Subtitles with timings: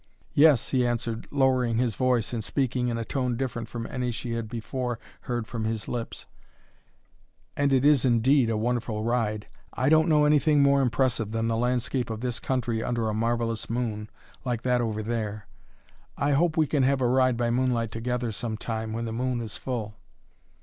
[0.33, 4.31] "Yes," he answered, lowering his voice and speaking in a tone different from any she
[4.31, 4.97] had before
[5.29, 6.25] heard from his lips;
[7.55, 9.45] "and it is indeed a wonderful ride!
[9.73, 13.69] I don't know anything more impressive than the landscape of this country under a marvellous
[13.69, 14.09] moon,
[14.43, 15.45] like that over there.
[16.17, 19.39] I hope we can have a ride by moonlight together, some time, when the moon
[19.39, 19.97] is full.